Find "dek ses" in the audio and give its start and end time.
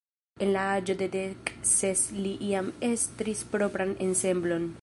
1.15-2.03